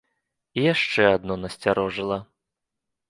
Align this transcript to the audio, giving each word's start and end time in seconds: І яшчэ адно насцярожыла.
І 0.61 0.63
яшчэ 0.73 1.03
адно 1.17 1.37
насцярожыла. 1.43 2.17